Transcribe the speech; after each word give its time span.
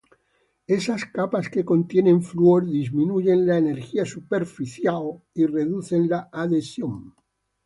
Esas 0.77 1.05
capas 1.15 1.45
que 1.53 1.63
contienen 1.71 2.23
flúor 2.23 2.65
disminuyen 2.67 3.45
la 3.45 3.59
energía 3.59 4.03
superficial 4.03 5.21
y 5.35 5.45
reducen 5.45 6.09
la 6.09 6.27
adhesión. 6.33 7.13